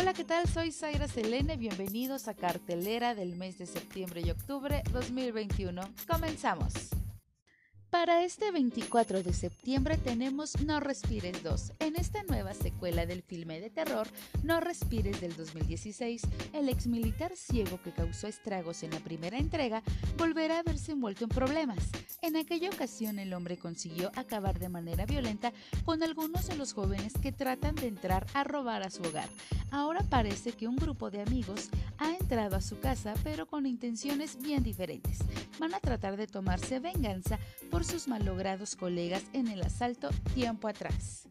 [0.00, 0.48] Hola, ¿qué tal?
[0.48, 1.58] Soy Zaira Selene.
[1.58, 5.82] Bienvenidos a Cartelera del mes de septiembre y octubre 2021.
[6.08, 6.72] Comenzamos.
[7.90, 11.72] Para este 24 de septiembre tenemos No Respires 2.
[11.80, 14.06] En esta nueva secuela del filme de terror
[14.44, 19.82] No Respires del 2016, el ex militar ciego que causó estragos en la primera entrega
[20.16, 21.90] volverá a verse envuelto en problemas.
[22.22, 25.52] En aquella ocasión el hombre consiguió acabar de manera violenta
[25.84, 29.28] con algunos de los jóvenes que tratan de entrar a robar a su hogar.
[29.72, 34.40] Ahora parece que un grupo de amigos ha entrado a su casa pero con intenciones
[34.40, 35.18] bien diferentes.
[35.58, 37.38] Van a tratar de tomarse venganza
[37.70, 41.28] por sus malogrados colegas en el asalto tiempo atrás.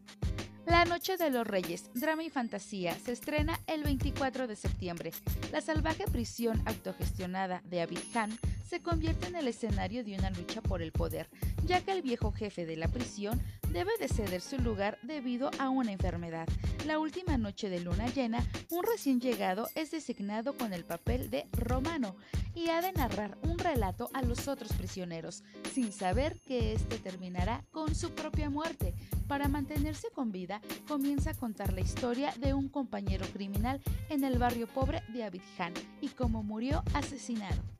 [0.65, 5.11] La Noche de los Reyes, drama y fantasía, se estrena el 24 de septiembre.
[5.51, 8.37] La salvaje prisión autogestionada de Abidjan
[8.69, 11.27] se convierte en el escenario de una lucha por el poder,
[11.65, 13.41] ya que el viejo jefe de la prisión
[13.71, 16.47] debe de ceder su lugar debido a una enfermedad.
[16.85, 21.47] La última noche de luna llena, un recién llegado es designado con el papel de
[21.51, 22.15] Romano
[22.59, 25.43] y ha de narrar un relato a los otros prisioneros,
[25.73, 28.93] sin saber que éste terminará con su propia muerte.
[29.27, 34.37] Para mantenerse con vida, comienza a contar la historia de un compañero criminal en el
[34.37, 37.78] barrio pobre de Abidjan y cómo murió asesinado.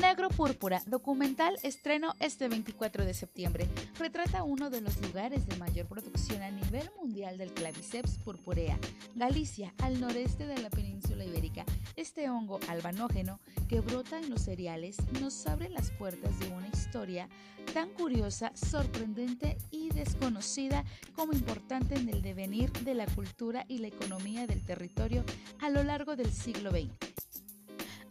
[0.00, 3.68] Negro Púrpura, documental estreno este 24 de septiembre.
[3.98, 8.78] Retrata uno de los lugares de mayor producción a nivel mundial del Claviceps purpurea,
[9.14, 11.64] Galicia, al noreste de la península ibérica.
[11.96, 17.28] Este hongo albanógeno que brota en los cereales nos abre las puertas de una historia
[17.72, 23.88] tan curiosa, sorprendente y desconocida como importante en el devenir de la cultura y la
[23.88, 25.24] economía del territorio
[25.60, 27.07] a lo largo del siglo XX.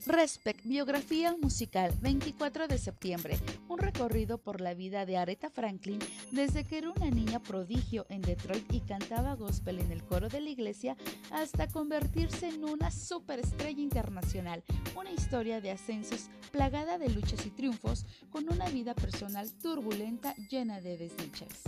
[0.07, 3.37] Respect, biografía musical, 24 de septiembre.
[3.67, 5.99] Un recorrido por la vida de Aretha Franklin
[6.31, 10.39] desde que era una niña prodigio en Detroit y cantaba gospel en el coro de
[10.39, 10.95] la iglesia
[11.29, 14.63] hasta convertirse en una superestrella internacional.
[14.95, 20.79] Una historia de ascensos plagada de luchas y triunfos con una vida personal turbulenta llena
[20.79, 21.63] de desdichas.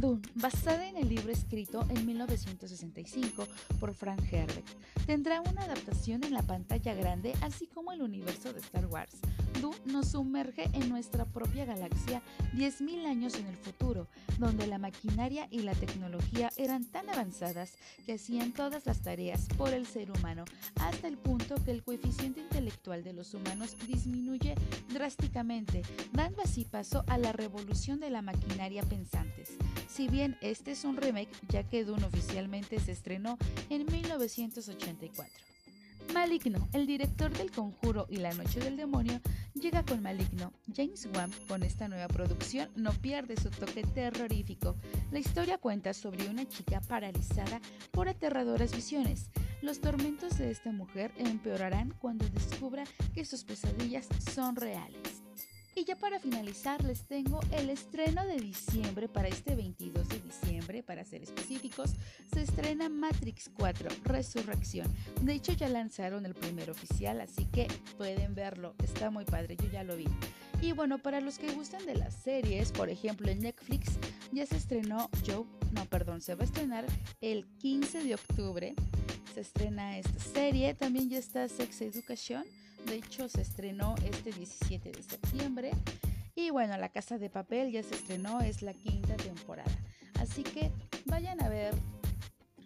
[0.00, 3.46] Dune, basada en el libro escrito en 1965
[3.80, 4.66] por Frank Herbert,
[5.06, 9.16] tendrá una adaptación en la pantalla grande, así como el universo de Star Wars.
[9.60, 12.20] Dune nos sumerge en nuestra propia galaxia
[12.54, 14.06] 10.000 años en el futuro,
[14.38, 17.72] donde la maquinaria y la tecnología eran tan avanzadas
[18.04, 20.44] que hacían todas las tareas por el ser humano,
[20.80, 24.54] hasta el punto que el coeficiente intelectual de los humanos disminuye
[24.92, 29.56] drásticamente, dando así paso a la revolución de la maquinaria pensantes.
[29.88, 33.38] Si bien este es un remake, ya que Dune oficialmente se estrenó
[33.70, 35.46] en 1984.
[36.14, 39.20] Maligno, el director del Conjuro y La Noche del Demonio,
[39.54, 40.52] llega con Maligno.
[40.74, 44.76] James Wan, con esta nueva producción, no pierde su toque terrorífico.
[45.10, 47.60] La historia cuenta sobre una chica paralizada
[47.90, 49.30] por aterradoras visiones.
[49.62, 55.25] Los tormentos de esta mujer empeorarán cuando descubra que sus pesadillas son reales.
[55.78, 60.82] Y ya para finalizar les tengo el estreno de diciembre para este 22 de diciembre,
[60.82, 61.90] para ser específicos,
[62.32, 64.90] se estrena Matrix 4 Resurrección.
[65.20, 69.70] De hecho ya lanzaron el primer oficial, así que pueden verlo, está muy padre, yo
[69.70, 70.06] ya lo vi.
[70.62, 73.98] Y bueno, para los que gustan de las series, por ejemplo en Netflix
[74.32, 76.86] ya se estrenó Joe, no perdón, se va a estrenar
[77.20, 78.74] el 15 de octubre,
[79.40, 82.44] estrena esta serie, también ya está Sex Education
[82.86, 85.72] de hecho, se estrenó este 17 de septiembre.
[86.36, 89.70] Y bueno, La Casa de Papel ya se estrenó, es la quinta temporada.
[90.20, 90.70] Así que
[91.06, 91.74] vayan a ver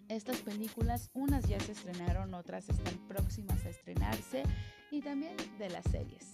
[0.09, 1.09] estas películas.
[1.13, 4.43] Unas ya se estrenaron, otras están próximas a estrenarse.
[4.91, 6.29] Y también de las series.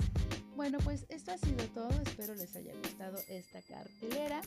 [0.55, 1.89] Bueno, pues esto ha sido todo.
[2.05, 4.41] Espero les haya gustado esta cartelera.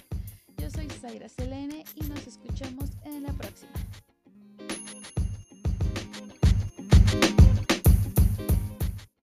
[0.59, 3.73] Yo soy Zaira Selene y nos escuchamos en la próxima.